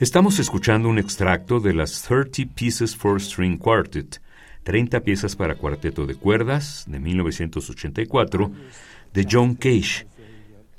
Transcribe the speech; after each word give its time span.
Estamos 0.00 0.38
escuchando 0.38 0.88
un 0.88 0.98
extracto 0.98 1.60
de 1.60 1.74
las 1.74 2.00
30 2.04 2.54
Pieces 2.54 2.96
for 2.96 3.20
String 3.20 3.58
Quartet, 3.58 4.22
30 4.62 5.00
piezas 5.00 5.36
para 5.36 5.56
cuarteto 5.56 6.06
de 6.06 6.14
cuerdas, 6.14 6.86
de 6.88 6.98
1984, 6.98 8.50
de 9.12 9.26
John 9.30 9.56
Cage, 9.56 10.06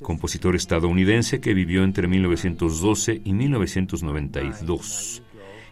compositor 0.01 0.55
estadounidense 0.55 1.39
que 1.39 1.53
vivió 1.53 1.83
entre 1.83 2.07
1912 2.07 3.21
y 3.23 3.33
1992, 3.33 5.21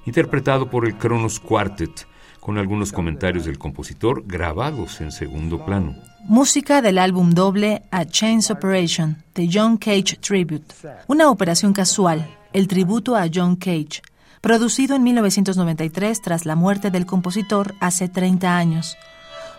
interpretado 0.05 0.69
por 0.69 0.85
el 0.85 0.95
Kronos 0.99 1.39
Quartet, 1.39 2.05
con 2.39 2.57
algunos 2.57 2.91
comentarios 2.91 3.45
del 3.45 3.57
compositor 3.57 4.23
grabados 4.25 5.01
en 5.01 5.11
segundo 5.11 5.65
plano. 5.65 5.95
Música 6.23 6.81
del 6.81 6.97
álbum 6.97 7.31
doble 7.31 7.83
A 7.91 8.05
Chains 8.05 8.51
Operation, 8.51 9.23
de 9.33 9.49
John 9.51 9.77
Cage 9.77 10.17
Tribute, 10.21 10.73
una 11.07 11.29
operación 11.29 11.73
casual 11.73 12.27
el 12.53 12.67
tributo 12.67 13.15
a 13.15 13.27
John 13.33 13.55
Cage, 13.55 14.01
producido 14.41 14.95
en 14.95 15.03
1993 15.03 16.21
tras 16.21 16.45
la 16.45 16.55
muerte 16.55 16.91
del 16.91 17.05
compositor 17.05 17.75
hace 17.79 18.09
30 18.09 18.55
años, 18.55 18.97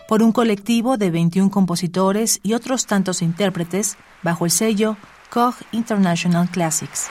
por 0.07 0.23
un 0.23 0.31
colectivo 0.31 0.97
de 0.97 1.09
21 1.09 1.51
compositores 1.51 2.39
y 2.43 2.53
otros 2.53 2.85
tantos 2.85 3.21
intérpretes 3.21 3.97
bajo 4.23 4.45
el 4.45 4.51
sello 4.51 4.97
Koch 5.29 5.55
International 5.71 6.49
Classics. 6.49 7.09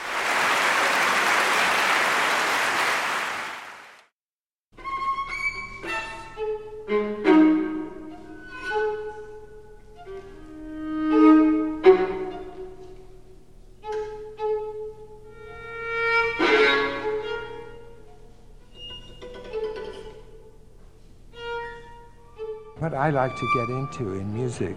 What 22.81 22.95
I 22.95 23.11
like 23.11 23.35
to 23.35 23.47
get 23.53 23.69
into 23.69 24.13
in 24.13 24.33
music 24.33 24.75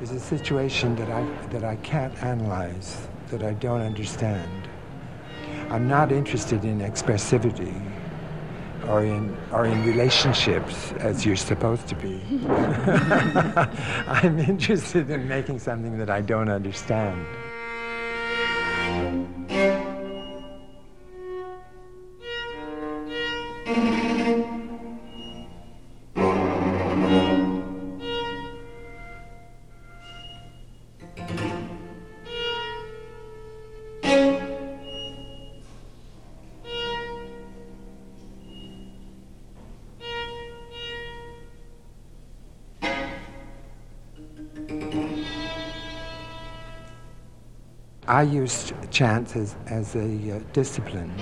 is 0.00 0.12
a 0.12 0.18
situation 0.18 0.96
that 0.96 1.10
I, 1.10 1.22
that 1.48 1.62
I 1.62 1.76
can't 1.76 2.14
analyze, 2.22 3.06
that 3.28 3.42
I 3.42 3.52
don't 3.52 3.82
understand. 3.82 4.66
I'm 5.68 5.86
not 5.86 6.10
interested 6.10 6.64
in 6.64 6.78
expressivity 6.78 7.78
or 8.88 9.04
in, 9.04 9.36
or 9.52 9.66
in 9.66 9.84
relationships 9.84 10.92
as 11.00 11.26
you're 11.26 11.36
supposed 11.36 11.86
to 11.88 11.96
be. 11.96 12.18
I'm 14.08 14.38
interested 14.38 15.10
in 15.10 15.28
making 15.28 15.58
something 15.58 15.98
that 15.98 16.08
I 16.08 16.22
don't 16.22 16.48
understand. 16.48 17.26
I 48.12 48.24
used 48.24 48.74
chant 48.90 49.36
as, 49.36 49.56
as 49.68 49.96
a 49.96 50.36
uh, 50.36 50.40
discipline 50.52 51.16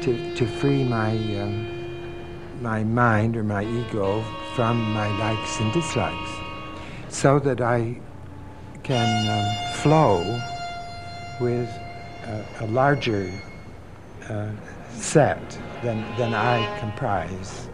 to, 0.00 0.34
to 0.36 0.46
free 0.46 0.82
my, 0.82 1.10
um, 1.10 2.62
my 2.62 2.84
mind 2.84 3.36
or 3.36 3.44
my 3.44 3.66
ego 3.66 4.24
from 4.54 4.80
my 4.94 5.08
likes 5.18 5.60
and 5.60 5.70
dislikes 5.74 6.30
so 7.10 7.38
that 7.40 7.60
I 7.60 8.00
can 8.82 9.28
um, 9.28 9.74
flow 9.74 10.40
with 11.38 11.68
a, 12.60 12.66
larger 12.68 13.30
uh, 14.30 14.52
set 14.92 15.58
than, 15.82 16.00
than 16.16 16.32
I 16.32 16.78
comprise. 16.80 17.68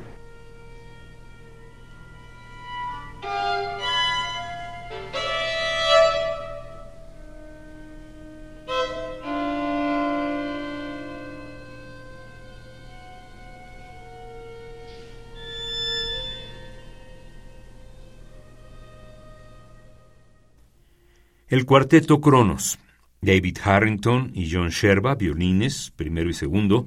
El 21.53 21.67
cuarteto 21.67 22.23
Cronos, 22.23 22.79
David 23.21 23.59
Harrington 23.63 24.31
y 24.33 24.51
John 24.51 24.71
Sherba, 24.71 25.17
violines, 25.17 25.93
primero 25.95 26.31
y 26.31 26.33
segundo, 26.33 26.87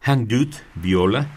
Hank 0.00 0.26
Dutt, 0.26 0.56
viola, 0.74 1.28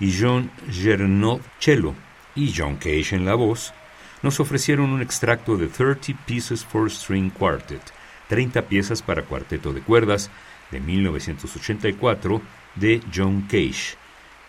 y 0.00 0.10
John 0.18 0.50
Gernot, 0.70 1.42
cello, 1.58 1.94
y 2.34 2.50
John 2.56 2.76
Cage 2.76 3.14
en 3.14 3.26
la 3.26 3.34
voz, 3.34 3.74
nos 4.22 4.40
ofrecieron 4.40 4.88
un 4.88 5.02
extracto 5.02 5.58
de 5.58 5.66
30 5.66 6.24
Pieces 6.24 6.64
for 6.64 6.90
String 6.90 7.28
Quartet, 7.28 7.82
30 8.30 8.68
piezas 8.68 9.02
para 9.02 9.24
cuarteto 9.24 9.74
de 9.74 9.82
cuerdas, 9.82 10.30
de 10.70 10.80
1984, 10.80 12.40
de 12.76 13.02
John 13.14 13.42
Cage, 13.42 13.98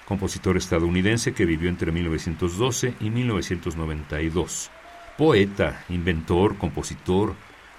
compositor 0.05 0.55
estadounidense 0.55 1.33
que 1.33 1.43
vivió 1.43 1.67
entre 1.67 1.91
1912 1.91 2.93
y 3.01 3.09
1992. 3.09 4.71
Poeta, 5.17 5.83
inventor, 5.89 6.57
compositor, 6.57 7.35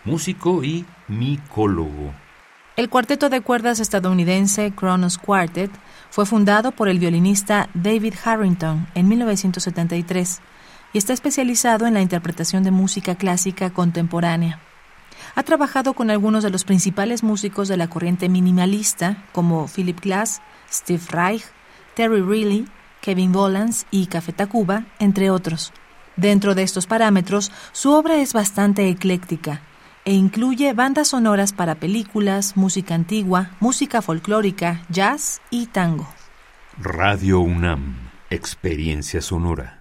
músico 0.07 0.63
y 0.63 0.87
micólogo. 1.09 2.15
El 2.77 2.89
cuarteto 2.89 3.29
de 3.29 3.41
cuerdas 3.41 3.81
estadounidense 3.81 4.71
Kronos 4.71 5.19
Quartet 5.19 5.71
fue 6.11 6.27
fundado 6.27 6.71
por 6.73 6.89
el 6.89 6.99
violinista 6.99 7.69
David 7.75 8.15
Harrington 8.25 8.87
en 8.95 9.09
1973 9.09 10.41
y 10.93 10.99
está 10.99 11.13
especializado 11.13 11.87
en 11.87 11.95
la 11.95 12.03
interpretación 12.03 12.63
de 12.63 12.71
música 12.71 13.17
clásica 13.17 13.71
contemporánea. 13.71 14.61
Ha 15.35 15.43
trabajado 15.43 15.95
con 15.95 16.11
algunos 16.11 16.45
de 16.45 16.51
los 16.51 16.65
principales 16.65 17.23
músicos 17.23 17.67
de 17.67 17.77
la 17.77 17.89
corriente 17.89 18.29
minimalista 18.29 19.25
como 19.33 19.67
Philip 19.67 20.01
Glass, 20.01 20.41
Steve 20.71 21.03
Reich, 21.09 21.45
Terry 21.95 22.21
Riley, 22.21 22.69
Kevin 23.01 23.33
Bolans 23.33 23.87
y 23.91 24.07
Café 24.07 24.33
Tacuba, 24.33 24.85
entre 25.01 25.31
otros. 25.31 25.73
Dentro 26.17 26.55
de 26.55 26.63
estos 26.63 26.87
parámetros, 26.87 27.51
su 27.73 27.93
obra 27.93 28.17
es 28.17 28.33
bastante 28.33 28.89
ecléctica 28.89 29.63
e 30.07 30.13
incluye 30.15 30.73
bandas 30.73 31.09
sonoras 31.09 31.53
para 31.53 31.75
películas, 31.75 32.57
música 32.57 32.95
antigua, 32.95 33.51
música 33.61 34.01
folclórica, 34.01 34.81
jazz 34.89 35.43
y 35.51 35.67
tango. 35.67 36.09
Radio 36.79 37.41
UNAM, 37.41 37.97
Experiencia 38.31 39.21
Sonora. 39.21 39.76